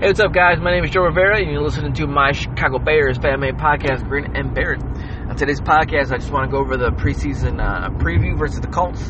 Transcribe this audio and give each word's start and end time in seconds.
Hey, 0.00 0.06
what's 0.06 0.20
up, 0.20 0.32
guys? 0.32 0.60
My 0.60 0.70
name 0.70 0.84
is 0.84 0.92
Joe 0.92 1.02
Rivera, 1.02 1.40
and 1.40 1.50
you're 1.50 1.60
listening 1.60 1.92
to 1.94 2.06
my 2.06 2.30
Chicago 2.30 2.78
Bears 2.78 3.18
fan 3.18 3.40
made 3.40 3.56
podcast, 3.56 4.08
Green 4.08 4.36
and 4.36 4.54
Bears. 4.54 4.80
On 4.80 5.34
today's 5.34 5.60
podcast, 5.60 6.12
I 6.12 6.18
just 6.18 6.30
want 6.30 6.48
to 6.48 6.56
go 6.56 6.58
over 6.58 6.76
the 6.76 6.90
preseason 6.90 7.60
uh, 7.60 7.90
preview 7.98 8.38
versus 8.38 8.60
the 8.60 8.68
Colts. 8.68 9.02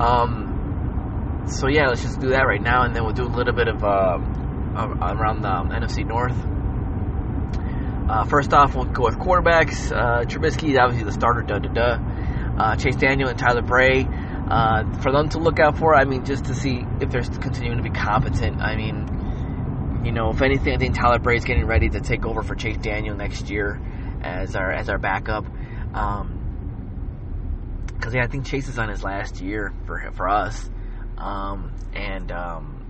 Um, 0.00 1.44
so 1.46 1.68
yeah, 1.68 1.86
let's 1.86 2.02
just 2.02 2.18
do 2.18 2.30
that 2.30 2.42
right 2.42 2.60
now, 2.60 2.82
and 2.82 2.96
then 2.96 3.04
we'll 3.04 3.12
do 3.12 3.22
a 3.22 3.30
little 3.30 3.54
bit 3.54 3.68
of 3.68 3.84
uh, 3.84 4.18
around 5.00 5.42
the 5.42 5.48
um, 5.48 5.70
NFC 5.70 6.04
North. 6.04 6.34
Uh, 8.10 8.24
first 8.24 8.52
off, 8.52 8.74
we'll 8.74 8.86
go 8.86 9.04
with 9.04 9.16
quarterbacks. 9.16 9.92
Uh, 9.92 10.24
Trubisky 10.24 10.72
is 10.72 10.76
obviously 10.76 11.04
the 11.04 11.12
starter, 11.12 11.42
duh 11.42 11.60
duh 11.60 11.72
duh. 11.72 11.98
Uh, 12.58 12.74
Chase 12.74 12.96
Daniel 12.96 13.28
and 13.28 13.38
Tyler 13.38 13.62
Bray. 13.62 14.08
Uh, 14.50 14.92
for 15.02 15.12
them 15.12 15.28
to 15.28 15.38
look 15.38 15.60
out 15.60 15.78
for, 15.78 15.94
I 15.94 16.04
mean, 16.04 16.24
just 16.24 16.46
to 16.46 16.54
see 16.56 16.84
if 17.00 17.10
they're 17.10 17.22
continuing 17.22 17.76
to 17.76 17.84
be 17.84 17.90
competent. 17.90 18.60
I 18.60 18.74
mean, 18.74 19.19
you 20.04 20.12
know, 20.12 20.30
if 20.30 20.40
anything, 20.42 20.74
I 20.74 20.78
think 20.78 20.94
Tyler 20.94 21.18
Bray 21.18 21.36
is 21.36 21.44
getting 21.44 21.66
ready 21.66 21.88
to 21.90 22.00
take 22.00 22.24
over 22.24 22.42
for 22.42 22.54
Chase 22.54 22.78
Daniel 22.78 23.16
next 23.16 23.50
year 23.50 23.80
as 24.22 24.56
our 24.56 24.70
as 24.72 24.88
our 24.88 24.98
backup. 24.98 25.46
Um, 25.94 26.36
because 27.86 28.14
yeah, 28.14 28.24
I 28.24 28.28
think 28.28 28.46
Chase 28.46 28.68
is 28.68 28.78
on 28.78 28.88
his 28.88 29.04
last 29.04 29.40
year 29.40 29.74
for 29.86 30.10
for 30.16 30.28
us, 30.28 30.70
um, 31.18 31.72
and 31.92 32.32
um, 32.32 32.80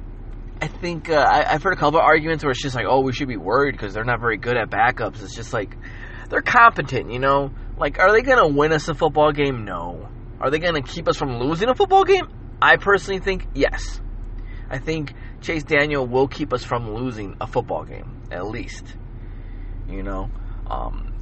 I 0.63 0.69
think 0.69 1.11
uh, 1.11 1.27
I, 1.29 1.53
have 1.53 1.63
heard 1.63 1.73
a 1.73 1.77
couple 1.77 1.99
of 1.99 2.05
arguments 2.05 2.45
where 2.45 2.53
it's 2.53 2.63
just 2.63 2.77
like, 2.77 2.87
oh, 2.89 3.01
we 3.01 3.13
should 3.13 3.29
be 3.29 3.37
worried 3.37 3.73
because 3.73 3.93
they're 3.93 4.05
not 4.05 4.21
very 4.21 4.37
good 4.37 4.57
at 4.57 4.71
backups. 4.71 5.23
It's 5.23 5.35
just 5.35 5.53
like 5.53 5.77
they're 6.29 6.43
competent, 6.43 7.11
you 7.11 7.19
know. 7.19 7.51
Like, 7.77 7.99
are 7.99 8.13
they 8.13 8.23
gonna 8.23 8.47
win 8.47 8.73
us 8.73 8.89
a 8.89 8.95
football 8.95 9.33
game? 9.33 9.65
No. 9.65 10.09
Are 10.41 10.51
they 10.51 10.59
gonna 10.59 10.83
keep 10.83 11.09
us 11.09 11.17
from 11.17 11.41
losing 11.41 11.69
a 11.69 11.75
football 11.75 12.05
game? 12.05 12.29
I 12.63 12.77
personally 12.77 13.21
think 13.21 13.49
yes. 13.55 14.01
I 14.71 14.79
think 14.79 15.13
Chase 15.41 15.65
Daniel 15.65 16.07
will 16.07 16.29
keep 16.29 16.53
us 16.53 16.65
from 16.65 16.95
losing 16.95 17.37
a 17.41 17.47
football 17.47 17.85
game, 17.85 18.23
at 18.31 18.47
least. 18.47 18.85
You 19.89 20.05
know, 20.05 20.31
um, 20.69 21.13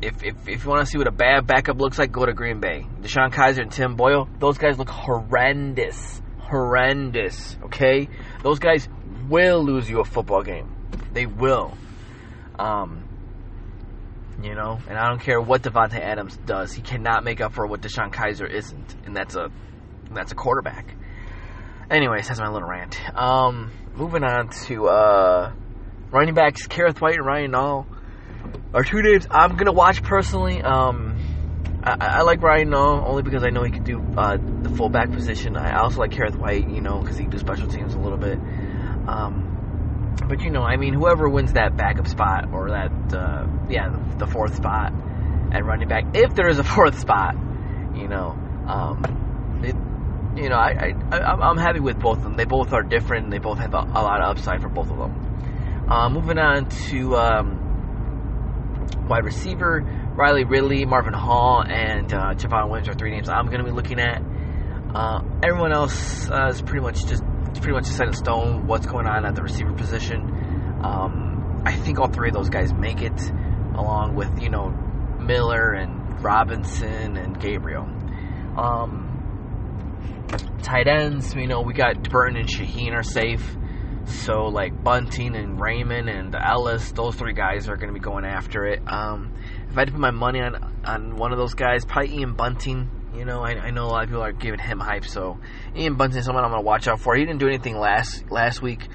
if, 0.00 0.24
if, 0.24 0.48
if 0.48 0.64
you 0.64 0.70
want 0.70 0.86
to 0.86 0.90
see 0.90 0.96
what 0.96 1.06
a 1.06 1.12
bad 1.12 1.46
backup 1.46 1.78
looks 1.78 1.98
like, 1.98 2.10
go 2.10 2.24
to 2.24 2.32
Green 2.32 2.60
Bay. 2.60 2.86
DeShone 3.02 3.30
Kizer 3.30 3.60
and 3.60 3.70
Tim 3.70 3.96
Boyle, 3.96 4.28
those 4.38 4.56
guys 4.56 4.78
look 4.78 4.88
horrendous. 4.88 6.22
Horrendous, 6.38 7.58
okay? 7.64 8.08
Those 8.42 8.58
guys 8.58 8.88
will 9.28 9.62
lose 9.62 9.88
you 9.88 10.00
a 10.00 10.04
football 10.04 10.42
game. 10.42 10.74
They 11.12 11.26
will. 11.26 11.76
Um, 12.58 13.06
you 14.42 14.54
know, 14.54 14.78
and 14.88 14.96
I 14.96 15.08
don't 15.08 15.20
care 15.20 15.40
what 15.40 15.62
Davante 15.62 16.00
Adams 16.00 16.36
does, 16.46 16.72
he 16.72 16.80
cannot 16.80 17.24
make 17.24 17.40
up 17.40 17.52
for 17.52 17.66
what 17.66 17.82
DeShone 17.82 18.12
Kizer 18.12 18.48
isn't, 18.48 18.96
and 19.04 19.14
that's 19.14 19.34
a 19.34 19.50
that's 20.12 20.32
a 20.32 20.34
quarterback. 20.34 20.94
Anyways, 21.90 22.28
that's 22.28 22.40
my 22.40 22.48
little 22.48 22.68
rant. 22.68 23.00
Um, 23.16 23.72
moving 23.94 24.22
on 24.22 24.50
to 24.66 24.88
uh, 24.88 25.52
running 26.10 26.34
backs, 26.34 26.66
Kerrith 26.66 27.00
Whyte 27.00 27.16
and 27.16 27.26
Ryan 27.26 27.52
Nall 27.52 27.86
are 28.74 28.84
two 28.84 29.02
names 29.02 29.26
I'm 29.30 29.56
gonna 29.56 29.72
watch 29.72 30.02
personally. 30.02 30.60
Um, 30.60 31.16
I, 31.82 31.96
I 32.00 32.22
like 32.22 32.42
Ryan 32.42 32.70
Nall 32.70 33.06
only 33.06 33.22
because 33.22 33.42
I 33.42 33.48
know 33.48 33.62
he 33.62 33.70
can 33.70 33.84
do 33.84 34.04
uh, 34.16 34.36
the 34.36 34.68
fullback 34.70 35.10
position. 35.10 35.56
I 35.56 35.80
also 35.80 36.00
like 36.00 36.10
Kerrith 36.10 36.36
Whyte, 36.36 36.68
you 36.68 36.82
know, 36.82 37.00
because 37.00 37.16
he 37.16 37.24
can 37.24 37.30
do 37.30 37.38
special 37.38 37.68
teams 37.68 37.94
a 37.94 37.98
little 37.98 38.18
bit. 38.18 38.38
Um, 39.08 40.16
but 40.28 40.42
you 40.42 40.50
know, 40.50 40.62
I 40.62 40.76
mean, 40.76 40.92
whoever 40.92 41.28
wins 41.28 41.54
that 41.54 41.76
backup 41.76 42.06
spot 42.06 42.52
or 42.52 42.70
that, 42.70 43.14
uh, 43.14 43.46
yeah, 43.70 43.96
the, 44.18 44.26
fourth 44.26 44.56
spot 44.56 44.92
at 45.52 45.64
running 45.64 45.88
back, 45.88 46.04
if 46.14 46.34
there 46.34 46.48
is 46.48 46.58
a 46.58 46.64
fourth 46.64 46.98
spot, 46.98 47.34
you 47.94 48.08
know, 48.08 48.36
um, 48.66 49.02
you 50.38 50.48
know, 50.48 50.56
I, 50.56 50.94
I, 51.10 51.50
am 51.50 51.56
happy 51.56 51.80
with 51.80 51.98
both 51.98 52.18
of 52.18 52.24
them. 52.24 52.36
They 52.36 52.44
both 52.44 52.72
are 52.72 52.82
different. 52.82 53.24
And 53.24 53.32
they 53.32 53.38
both 53.38 53.58
have 53.58 53.74
a, 53.74 53.78
a 53.78 54.02
lot 54.02 54.20
of 54.20 54.36
upside 54.36 54.62
for 54.62 54.68
both 54.68 54.90
of 54.90 54.98
them. 54.98 55.86
Uh, 55.90 56.08
moving 56.10 56.38
on 56.38 56.68
to 56.68 57.16
um, 57.16 57.68
wide 59.08 59.24
receiver, 59.24 59.80
Riley 60.14 60.44
Ridley, 60.44 60.84
Marvin 60.84 61.14
Hall, 61.14 61.64
and 61.66 62.12
uh, 62.12 62.34
Javon 62.34 62.70
Wims 62.70 62.88
are 62.88 62.94
three 62.94 63.10
names 63.10 63.28
I'm 63.28 63.46
going 63.46 63.58
to 63.58 63.64
be 63.64 63.70
looking 63.70 63.98
at. 63.98 64.22
Uh, 64.94 65.22
everyone 65.42 65.72
else 65.72 66.30
uh, 66.30 66.48
is 66.48 66.62
pretty 66.62 66.80
much 66.80 67.06
just 67.06 67.22
pretty 67.54 67.72
much 67.72 67.86
set 67.86 68.06
in 68.06 68.12
stone 68.12 68.66
what's 68.66 68.86
going 68.86 69.06
on 69.06 69.24
at 69.24 69.34
the 69.34 69.42
receiver 69.42 69.72
position. 69.72 70.20
Um, 70.82 71.62
I 71.64 71.74
think 71.74 71.98
all 71.98 72.08
three 72.08 72.28
of 72.28 72.34
those 72.34 72.50
guys 72.50 72.72
make 72.72 73.02
it, 73.02 73.30
along 73.74 74.14
with 74.14 74.42
you 74.42 74.50
know 74.50 74.70
Miller 75.20 75.72
and 75.72 76.22
Robinson 76.22 77.16
and 77.16 77.40
Gabriel. 77.40 77.84
Um, 78.56 79.07
tight 80.62 80.86
ends, 80.86 81.34
you 81.34 81.46
know, 81.46 81.62
we 81.62 81.72
got 81.72 82.10
Burton 82.10 82.36
and 82.36 82.48
Shaheen 82.48 82.92
are 82.92 83.02
safe. 83.02 83.56
So 84.08 84.46
like 84.46 84.82
Bunting 84.82 85.36
and 85.36 85.60
Raymond 85.60 86.08
and 86.08 86.34
Ellis, 86.34 86.92
those 86.92 87.14
three 87.14 87.34
guys 87.34 87.68
are 87.68 87.76
going 87.76 87.88
to 87.88 87.94
be 87.94 88.02
going 88.02 88.24
after 88.24 88.66
it. 88.66 88.80
Um, 88.86 89.34
if 89.68 89.76
I 89.76 89.82
had 89.82 89.88
to 89.88 89.92
put 89.92 90.00
my 90.00 90.10
money 90.10 90.40
on 90.40 90.82
on 90.84 91.16
one 91.16 91.32
of 91.32 91.38
those 91.38 91.54
guys, 91.54 91.84
probably 91.84 92.16
Ian 92.16 92.34
Bunting. 92.34 92.90
You 93.14 93.24
know, 93.24 93.42
I, 93.42 93.50
I 93.52 93.70
know 93.70 93.84
a 93.84 93.88
lot 93.88 94.04
of 94.04 94.08
people 94.08 94.22
are 94.22 94.32
giving 94.32 94.60
him 94.60 94.80
hype, 94.80 95.04
so 95.04 95.38
Ian 95.76 95.96
Bunting 95.96 96.18
is 96.18 96.24
someone 96.24 96.44
I'm 96.44 96.50
going 96.50 96.62
to 96.62 96.66
watch 96.66 96.88
out 96.88 97.00
for. 97.00 97.14
He 97.14 97.24
didn't 97.24 97.40
do 97.40 97.48
anything 97.48 97.78
last 97.78 98.30
last 98.30 98.62
week 98.62 98.88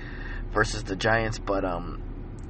versus 0.51 0.83
the 0.83 0.95
Giants, 0.95 1.39
but 1.39 1.63
um, 1.63 2.01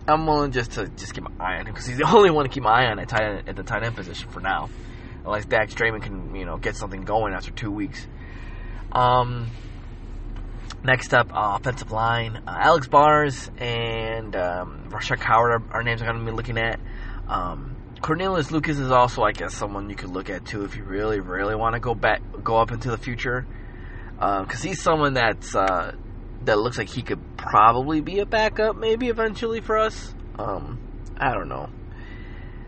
I'm 0.08 0.26
willing 0.26 0.52
just 0.52 0.72
to 0.74 0.88
just 0.88 1.14
keep 1.14 1.24
my 1.24 1.32
eye 1.40 1.56
on 1.56 1.68
him 1.68 1.74
because 1.74 1.86
he's 1.86 1.98
the 1.98 2.08
only 2.16 2.30
one 2.30 2.46
to 2.46 2.50
keep 2.50 2.64
my 2.64 2.84
eye 2.84 2.86
on 2.86 3.00
at 3.00 3.10
tight 3.10 3.24
end, 3.24 3.50
at 3.50 3.56
the 3.56 3.64
tight 3.64 3.84
end 3.84 3.96
position 3.96 4.30
for 4.30 4.40
now, 4.40 4.70
unless 5.26 5.46
Dax 5.46 5.78
Raymond 5.80 6.04
can 6.04 6.36
you 6.36 6.46
know 6.46 6.58
get 6.58 6.76
something 6.76 7.02
going 7.02 7.34
after 7.34 7.52
two 7.52 7.72
weeks. 7.72 8.08
Um, 8.94 9.50
next 10.84 11.14
up, 11.14 11.34
uh, 11.34 11.58
offensive 11.60 11.92
line, 11.92 12.44
uh, 12.48 12.58
Alex 12.60 12.88
Bars 12.88 13.50
and 13.58 14.36
um, 14.36 14.90
Rashaad 14.90 15.20
Coward 15.20 15.52
are, 15.52 15.78
are 15.78 15.84
names 15.84 16.02
I'm 16.02 16.08
going 16.08 16.20
to 16.20 16.32
be 16.32 16.36
looking 16.36 16.58
at. 16.58 16.80
Um, 17.28 17.76
Cornelius 18.02 18.52
Lucas 18.52 18.78
is 18.78 18.92
also, 18.92 19.24
I 19.24 19.32
guess, 19.32 19.56
someone 19.56 19.90
you 19.90 19.96
could 19.96 20.12
look 20.12 20.30
at 20.30 20.46
too 20.46 20.64
if 20.66 20.76
you 20.76 20.84
really, 20.84 21.20
really 21.20 21.56
want 21.56 21.74
to 21.74 21.80
go 21.80 21.96
back, 21.96 22.22
go 22.44 22.58
up 22.58 22.72
into 22.72 22.92
the 22.92 22.98
future, 22.98 23.48
because 24.16 24.60
uh, 24.60 24.68
he's 24.68 24.82
someone 24.82 25.14
that's 25.14 25.56
uh, 25.56 25.96
that 26.44 26.60
looks 26.60 26.78
like 26.78 26.90
he 26.90 27.02
could 27.02 27.38
probably 27.38 28.02
be 28.02 28.20
a 28.20 28.26
backup, 28.26 28.76
maybe 28.76 29.08
eventually 29.08 29.62
for 29.62 29.80
us. 29.80 30.14
Um, 30.38 30.80
I 31.18 31.34
don't 31.34 31.48
know 31.48 31.70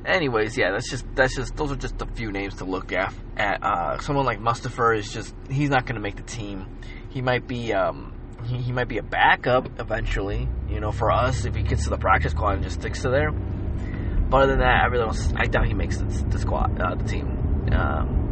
anyways, 0.06 0.58
yeah, 0.58 0.72
that's 0.72 0.90
just 0.90 1.06
that's 1.16 1.36
just 1.36 1.56
those 1.56 1.72
are 1.72 1.76
just 1.76 2.02
a 2.02 2.06
few 2.06 2.32
names 2.32 2.56
to 2.56 2.66
look 2.66 2.92
at. 2.92 3.14
At 3.38 3.64
uh, 3.64 4.00
someone 4.00 4.26
like 4.26 4.40
Mustipher 4.40 4.98
is 4.98 5.12
just 5.12 5.36
he's 5.50 5.70
not 5.70 5.86
going 5.86 5.96
to 5.96 6.02
make 6.02 6.16
the 6.16 6.24
team. 6.24 6.80
He 7.10 7.22
might 7.22 7.48
be 7.48 7.74
um, 7.74 8.14
he, 8.46 8.58
he, 8.58 8.72
might 8.72 8.88
be 8.88 8.98
a 8.98 9.04
backup 9.04 9.80
eventually. 9.80 10.48
You 10.70 10.80
know, 10.80 10.92
for 10.92 11.12
us 11.12 11.46
if 11.46 11.56
he 11.56 11.64
gets 11.64 11.86
to 11.86 11.90
the 11.90 11.98
practice 11.98 12.32
squad 12.32 12.56
and 12.56 12.64
just 12.64 12.80
sticks 12.80 13.02
to 13.04 13.10
there. 13.10 13.32
But 13.32 14.38
other 14.38 14.54
than 14.54 14.60
that, 14.60 14.84
I 14.84 14.86
really 14.88 15.06
don't. 15.06 15.40
I 15.40 15.46
doubt 15.46 15.68
he 15.68 15.74
makes 15.74 15.98
the, 15.98 16.06
the 16.06 16.40
squad, 16.40 16.80
uh, 16.80 16.96
the 16.96 17.04
team. 17.04 17.70
Um, 17.72 18.24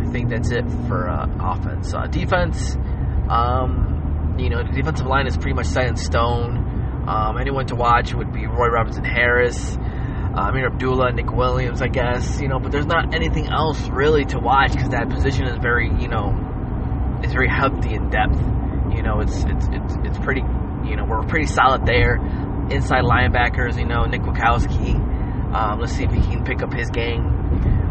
I 0.00 0.10
think 0.12 0.30
that's 0.30 0.50
it 0.50 0.68
for 0.88 1.08
uh, 1.08 1.26
offense. 1.40 1.94
Uh, 1.94 2.06
defense, 2.06 2.76
um, 3.28 4.36
you 4.38 4.50
know, 4.50 4.62
the 4.62 4.72
defensive 4.72 5.06
line 5.06 5.26
is 5.26 5.36
pretty 5.36 5.54
much 5.54 5.66
set 5.66 5.86
in 5.86 5.96
stone. 5.96 6.71
Um, 7.06 7.38
anyone 7.38 7.66
to 7.66 7.74
watch 7.74 8.14
would 8.14 8.32
be 8.32 8.46
Roy 8.46 8.68
Robertson 8.68 9.04
Harris, 9.04 9.76
uh, 9.76 10.48
Ameer 10.48 10.66
Abdullah, 10.66 11.12
Nick 11.12 11.32
Williams, 11.32 11.82
I 11.82 11.88
guess. 11.88 12.40
You 12.40 12.48
know, 12.48 12.58
but 12.58 12.72
there's 12.72 12.86
not 12.86 13.14
anything 13.14 13.48
else 13.48 13.80
really 13.88 14.24
to 14.26 14.38
watch 14.38 14.72
because 14.72 14.90
that 14.90 15.08
position 15.08 15.46
is 15.46 15.58
very, 15.58 15.88
you 15.88 16.08
know, 16.08 16.32
it's 17.22 17.32
very 17.32 17.48
healthy 17.48 17.94
in 17.94 18.10
depth. 18.10 18.38
You 18.94 19.02
know, 19.02 19.20
it's 19.20 19.44
it's 19.44 19.66
it's 19.70 19.94
it's 20.04 20.18
pretty. 20.18 20.42
You 20.84 20.96
know, 20.96 21.04
we're 21.04 21.22
pretty 21.22 21.46
solid 21.46 21.86
there. 21.86 22.16
Inside 22.70 23.04
linebackers, 23.04 23.78
you 23.78 23.86
know, 23.86 24.04
Nick 24.04 24.22
Kwiatkowski. 24.22 24.94
Um, 25.54 25.80
let's 25.80 25.92
see 25.92 26.04
if 26.04 26.10
he 26.10 26.20
can 26.20 26.44
pick 26.44 26.62
up 26.62 26.72
his 26.72 26.90
game. 26.90 27.24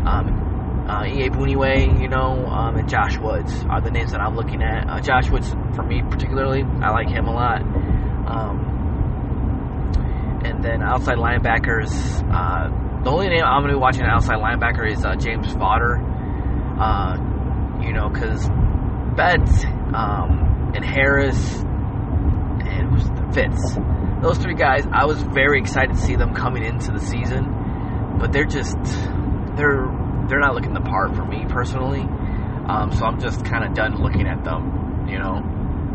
Um, 0.05 0.85
uh, 0.89 1.03
Egbuniwe, 1.03 2.01
you 2.01 2.09
know, 2.09 2.45
um, 2.47 2.75
and 2.75 2.89
Josh 2.89 3.17
Woods 3.17 3.63
are 3.69 3.79
the 3.81 3.91
names 3.91 4.11
that 4.11 4.19
I'm 4.19 4.35
looking 4.35 4.61
at. 4.61 4.89
Uh, 4.89 4.99
Josh 4.99 5.29
Woods, 5.29 5.49
for 5.75 5.83
me 5.83 6.01
particularly, 6.09 6.63
I 6.63 6.91
like 6.91 7.07
him 7.07 7.27
a 7.27 7.33
lot. 7.33 7.61
Um, 7.61 8.70
and 10.43 10.63
then 10.63 10.81
outside 10.81 11.17
linebackers, 11.17 11.91
uh, 12.33 13.03
the 13.03 13.09
only 13.09 13.29
name 13.29 13.43
I'm 13.43 13.61
going 13.61 13.73
to 13.73 13.77
be 13.77 13.81
watching 13.81 14.03
outside 14.03 14.37
linebacker 14.37 14.91
is 14.91 15.03
uh, 15.05 15.15
James 15.15 15.51
Vaughters. 15.53 15.99
Uh, 16.79 17.17
you 17.81 17.93
know, 17.93 18.09
because 18.09 18.47
Betts 19.15 19.65
um, 19.93 20.71
and 20.75 20.85
Harris 20.85 21.61
and 21.61 23.33
Fitts, 23.33 23.75
those 24.21 24.37
three 24.37 24.55
guys, 24.55 24.85
I 24.91 25.05
was 25.05 25.21
very 25.21 25.59
excited 25.59 25.91
to 25.91 25.97
see 25.97 26.15
them 26.15 26.33
coming 26.33 26.63
into 26.63 26.91
the 26.91 26.99
season, 26.99 28.17
but 28.19 28.31
they're 28.31 28.45
just 28.45 28.77
they're 29.57 29.89
they're 30.27 30.39
not 30.39 30.53
looking 30.53 30.73
the 30.73 30.81
part 30.81 31.15
for 31.15 31.25
me 31.25 31.45
personally. 31.49 32.01
Um, 32.01 32.91
so 32.91 33.05
I'm 33.05 33.19
just 33.19 33.43
kind 33.43 33.65
of 33.65 33.73
done 33.73 34.01
looking 34.01 34.27
at 34.27 34.43
them. 34.43 35.07
You 35.09 35.17
know, 35.17 35.35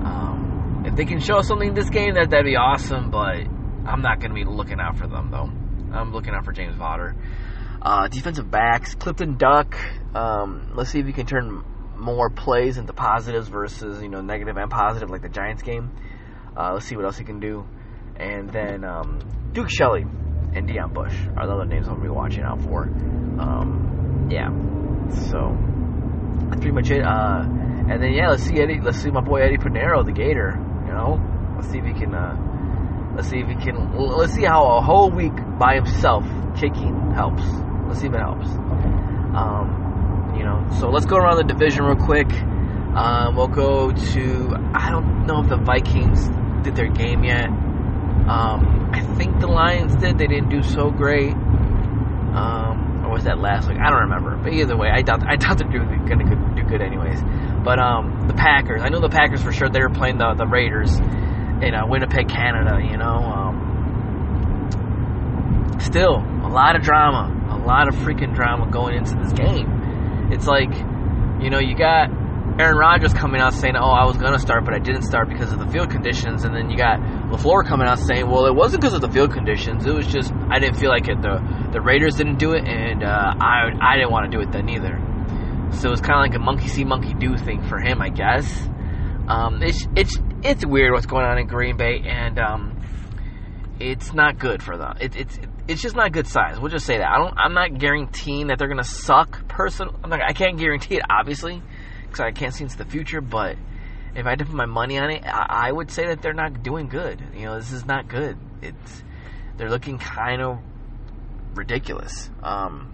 um, 0.04 0.84
if 0.86 0.96
they 0.96 1.04
can 1.04 1.20
show 1.20 1.40
something 1.42 1.68
in 1.68 1.74
this 1.74 1.88
game, 1.88 2.14
that 2.14 2.30
that'd 2.30 2.44
be 2.44 2.56
awesome. 2.56 3.10
But 3.10 3.46
I'm 3.86 4.02
not 4.02 4.20
going 4.20 4.30
to 4.30 4.34
be 4.34 4.44
looking 4.44 4.80
out 4.80 4.98
for 4.98 5.06
them 5.06 5.30
though. 5.30 5.50
I'm 5.96 6.12
looking 6.12 6.34
out 6.34 6.44
for 6.44 6.52
James 6.52 6.74
Vaughters. 6.76 7.14
Uh, 7.80 8.08
defensive 8.08 8.50
backs, 8.50 8.94
Clifton 8.94 9.36
Duck. 9.36 9.76
Um, 10.14 10.72
let's 10.74 10.90
see 10.90 10.98
if 10.98 11.06
he 11.06 11.12
can 11.12 11.26
turn 11.26 11.64
more 11.96 12.30
plays 12.30 12.78
into 12.78 12.92
positives 12.92 13.48
versus 13.48 14.02
you 14.02 14.08
know 14.08 14.20
negative 14.20 14.56
and 14.56 14.70
positive 14.70 15.08
like 15.08 15.22
the 15.22 15.28
Giants 15.28 15.62
game. 15.62 15.90
Uh, 16.56 16.72
let's 16.74 16.86
see 16.86 16.96
what 16.96 17.04
else 17.04 17.16
he 17.16 17.24
can 17.24 17.38
do. 17.38 17.66
And 18.16 18.50
then 18.50 18.84
um, 18.84 19.20
Duke 19.52 19.70
Shelley 19.70 20.02
and 20.54 20.68
Deon 20.68 20.92
Bush 20.92 21.14
are 21.36 21.46
the 21.46 21.52
other 21.52 21.64
names 21.64 21.86
I'm 21.86 21.94
gonna 21.94 22.04
be 22.04 22.10
watching 22.10 22.42
out 22.42 22.60
for. 22.62 22.84
Um, 22.84 24.28
yeah. 24.30 24.48
So 25.28 25.56
that's 26.48 26.60
pretty 26.60 26.72
much 26.72 26.90
it. 26.90 27.02
Uh, 27.02 27.42
and 27.88 28.02
then 28.02 28.12
yeah, 28.14 28.30
let's 28.30 28.42
see 28.42 28.60
Eddy. 28.60 28.80
Let's 28.80 28.98
see 28.98 29.10
my 29.10 29.20
boy 29.20 29.42
Eddy 29.42 29.58
Pineiro, 29.58 30.04
the 30.04 30.12
Gator. 30.12 30.58
You 30.86 30.92
know, 30.92 31.20
let's 31.56 31.68
see 31.70 31.78
if 31.78 31.84
he 31.84 31.92
can. 31.92 32.14
Let's 33.16 33.28
see 33.28 33.38
if 33.38 33.48
he 33.48 33.54
can. 33.54 33.96
Let's 33.96 34.34
see 34.34 34.44
how 34.44 34.76
a 34.76 34.82
whole 34.82 35.10
week 35.10 35.32
by 35.58 35.76
himself 35.76 36.22
kicking 36.54 37.12
helps. 37.12 37.42
Let's 37.86 38.00
see 38.00 38.08
if 38.08 38.12
it 38.12 38.20
helps. 38.20 38.46
Um, 38.46 40.34
you 40.36 40.44
know, 40.44 40.68
so 40.78 40.90
let's 40.90 41.06
go 41.06 41.16
around 41.16 41.38
the 41.38 41.44
division 41.44 41.84
real 41.84 41.96
quick. 41.96 42.30
Um, 42.30 43.34
we'll 43.34 43.48
go 43.48 43.90
to. 43.90 44.70
I 44.74 44.90
don't 44.90 45.26
know 45.26 45.40
if 45.40 45.48
the 45.48 45.56
Vikings 45.56 46.28
did 46.62 46.76
their 46.76 46.88
game 46.88 47.24
yet. 47.24 47.46
Um, 47.48 48.90
I 48.92 49.00
think 49.16 49.40
the 49.40 49.46
Lions 49.46 49.96
did. 49.96 50.18
They 50.18 50.26
didn't 50.26 50.50
do 50.50 50.62
so 50.62 50.90
great. 50.90 51.32
Um, 51.32 53.02
or 53.02 53.12
was 53.12 53.24
that 53.24 53.38
last 53.38 53.66
week? 53.66 53.78
I 53.78 53.88
don't 53.88 54.10
remember. 54.10 54.36
But 54.36 54.52
either 54.52 54.76
way, 54.76 54.90
I 54.92 55.00
doubt 55.00 55.26
I 55.26 55.36
doubt 55.36 55.56
they're 55.56 55.68
going 55.68 56.18
to 56.18 56.62
do 56.62 56.68
good 56.68 56.82
anyways. 56.82 57.22
But 57.64 57.78
um, 57.78 58.28
the 58.28 58.34
Packers, 58.34 58.82
I 58.82 58.90
know 58.90 59.00
the 59.00 59.08
Packers 59.08 59.42
for 59.42 59.52
sure. 59.52 59.70
They 59.70 59.80
were 59.80 59.88
playing 59.88 60.18
the 60.18 60.34
the 60.34 60.46
Raiders 60.46 61.00
in 61.62 61.74
uh, 61.74 61.86
Winnipeg, 61.86 62.28
Canada. 62.28 62.80
You 62.82 62.96
know, 62.96 63.16
um, 63.16 63.56
still 65.80 66.16
a 66.44 66.48
lot 66.48 66.76
of 66.76 66.82
drama, 66.82 67.32
a 67.50 67.58
lot 67.66 67.88
of 67.88 67.94
freaking 67.96 68.34
drama 68.34 68.70
going 68.70 68.96
into 68.96 69.14
this 69.16 69.32
game. 69.32 70.28
It's 70.32 70.46
like, 70.46 70.74
you 71.42 71.50
know, 71.50 71.58
you 71.58 71.76
got 71.76 72.10
Aaron 72.58 72.78
Rodgers 72.78 73.12
coming 73.12 73.40
out 73.40 73.52
saying, 73.52 73.76
"Oh, 73.76 73.90
I 73.90 74.06
was 74.06 74.16
gonna 74.16 74.38
start, 74.38 74.64
but 74.64 74.72
I 74.72 74.78
didn't 74.78 75.02
start 75.02 75.28
because 75.28 75.52
of 75.52 75.58
the 75.58 75.66
field 75.66 75.90
conditions," 75.90 76.44
and 76.44 76.54
then 76.54 76.70
you 76.70 76.76
got 76.76 77.00
LaFleur 77.30 77.66
coming 77.66 77.86
out 77.86 77.98
saying, 77.98 78.30
"Well, 78.30 78.46
it 78.46 78.54
wasn't 78.54 78.80
because 78.80 78.94
of 78.94 79.02
the 79.02 79.10
field 79.10 79.32
conditions. 79.32 79.84
It 79.86 79.94
was 79.94 80.06
just 80.06 80.32
I 80.50 80.58
didn't 80.58 80.76
feel 80.76 80.88
like 80.90 81.06
it. 81.08 81.20
The 81.20 81.68
the 81.72 81.80
Raiders 81.82 82.14
didn't 82.14 82.38
do 82.38 82.52
it, 82.52 82.66
and 82.66 83.04
uh, 83.04 83.34
I 83.40 83.70
I 83.80 83.96
didn't 83.96 84.10
want 84.10 84.30
to 84.30 84.36
do 84.36 84.42
it 84.42 84.52
then 84.52 84.68
either." 84.70 84.98
So 85.72 85.92
it's 85.92 86.00
kind 86.00 86.14
of 86.14 86.20
like 86.20 86.34
a 86.34 86.42
monkey 86.42 86.68
see, 86.68 86.84
monkey 86.84 87.12
do 87.12 87.36
thing 87.36 87.62
for 87.68 87.78
him, 87.78 88.00
I 88.00 88.08
guess. 88.08 88.68
Um, 89.28 89.62
it's 89.62 89.86
it's 89.94 90.16
it's 90.46 90.64
weird 90.64 90.92
what's 90.92 91.06
going 91.06 91.24
on 91.24 91.38
in 91.38 91.46
Green 91.46 91.76
Bay, 91.76 92.00
and 92.04 92.38
um, 92.38 92.80
it's 93.80 94.12
not 94.12 94.38
good 94.38 94.62
for 94.62 94.76
them. 94.76 94.96
It, 95.00 95.16
it's 95.16 95.38
it's 95.68 95.82
just 95.82 95.96
not 95.96 96.12
good 96.12 96.26
size. 96.26 96.60
We'll 96.60 96.70
just 96.70 96.86
say 96.86 96.98
that. 96.98 97.08
I 97.08 97.18
don't. 97.18 97.36
I'm 97.36 97.54
not 97.54 97.78
guaranteeing 97.78 98.48
that 98.48 98.58
they're 98.58 98.68
gonna 98.68 98.84
suck. 98.84 99.48
Person, 99.48 99.88
I'm 100.02 100.10
not, 100.10 100.22
I 100.22 100.32
can't 100.32 100.58
guarantee 100.58 100.96
it, 100.96 101.02
obviously 101.10 101.62
because 102.16 102.20
I 102.20 102.30
can't 102.30 102.54
see 102.54 102.64
into 102.64 102.78
the 102.78 102.84
future. 102.84 103.20
But 103.20 103.56
if 104.14 104.26
I 104.26 104.30
had 104.30 104.38
to 104.38 104.44
put 104.44 104.54
my 104.54 104.66
money 104.66 104.98
on 104.98 105.10
it, 105.10 105.24
I, 105.26 105.68
I 105.68 105.72
would 105.72 105.90
say 105.90 106.06
that 106.06 106.22
they're 106.22 106.32
not 106.32 106.62
doing 106.62 106.88
good. 106.88 107.20
You 107.34 107.46
know, 107.46 107.58
this 107.58 107.72
is 107.72 107.84
not 107.84 108.08
good. 108.08 108.38
It's 108.62 109.02
they're 109.56 109.70
looking 109.70 109.98
kind 109.98 110.42
of 110.42 110.58
ridiculous. 111.54 112.30
Um, 112.42 112.92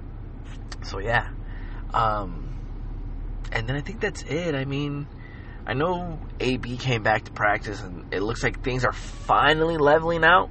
so 0.83 0.99
yeah, 0.99 1.29
um, 1.93 2.59
and 3.53 3.69
then 3.69 3.77
I 3.77 3.81
think 3.81 4.01
that's 4.01 4.23
it. 4.23 4.55
I 4.55 4.65
mean, 4.65 5.07
I 5.67 5.75
know 5.75 6.19
AB 6.41 6.77
came 6.77 7.03
back 7.03 7.25
to 7.25 7.33
practice, 7.33 7.81
and 7.81 8.13
it 8.13 8.21
looks 8.21 8.43
like 8.43 8.63
things 8.63 8.85
are 8.85 8.93
finally 8.93 9.77
leveling 9.77 10.25
out 10.25 10.51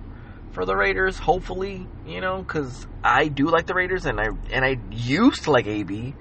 for 0.52 0.66
the 0.66 0.76
Raiders. 0.76 1.18
Hopefully, 1.18 1.88
you 2.06 2.22
know, 2.22 2.42
because 2.42 2.88
I 3.04 3.28
do 3.28 3.50
like 3.50 3.66
the 3.66 3.74
Raiders, 3.74 4.06
and 4.06 4.20
I 4.20 4.28
and 4.52 4.64
I 4.64 4.78
used 4.92 5.44
to 5.44 5.52
like 5.52 5.68
AB, 5.68 6.16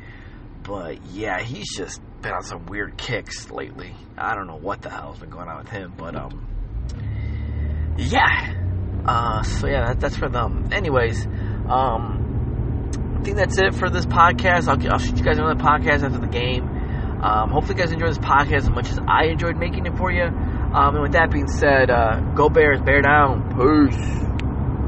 but 0.63 1.05
yeah, 1.07 1.41
he's 1.41 1.77
just 1.77 2.01
been 2.21 2.33
on 2.33 2.43
some 2.43 2.67
weird 2.67 2.97
kicks 2.97 3.51
lately. 3.51 3.95
I 4.17 4.35
don't 4.35 4.47
know 4.47 4.57
what 4.57 4.83
the 4.83 4.91
hell's 4.91 5.19
been 5.19 5.31
going 5.31 5.49
on 5.49 5.59
with 5.59 5.69
him, 5.69 5.95
but 5.97 6.17
um, 6.17 6.47
yeah. 7.97 8.57
Uh, 9.07 9.43
so 9.43 9.67
yeah, 9.67 9.87
that, 9.87 10.01
that's 10.01 10.17
for 10.17 10.29
them. 10.29 10.69
Anyways, 10.73 11.27
um, 11.69 12.89
I 13.19 13.23
think 13.23 13.37
that's 13.37 13.59
it 13.59 13.75
for 13.75 13.89
this 13.89 14.07
podcast. 14.07 14.69
I'll, 14.69 14.93
I'll 14.93 14.99
shoot 14.99 15.17
you 15.17 15.25
guys 15.25 15.39
another 15.39 15.61
podcast 15.61 16.03
after 16.03 16.19
the 16.19 16.27
game. 16.27 16.70
Um, 17.23 17.51
hopefully, 17.51 17.77
you 17.77 17.85
guys 17.85 17.93
enjoy 17.93 18.09
this 18.09 18.19
podcast 18.19 18.59
as 18.59 18.71
much 18.71 18.91
as 18.91 18.99
I 19.07 19.27
enjoyed 19.27 19.57
making 19.57 19.87
it 19.87 19.97
for 19.97 20.11
you. 20.11 20.25
Um, 20.25 20.95
and 20.95 21.03
with 21.03 21.13
that 21.13 21.31
being 21.31 21.49
said, 21.49 21.91
uh, 21.91 22.21
go 22.35 22.49
Bears, 22.49 22.81
bear 22.81 23.03
down, 23.03 23.51
peace. 23.55 24.30